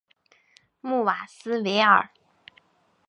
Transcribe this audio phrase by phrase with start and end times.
[0.81, 2.09] 穆瓦斯维尔。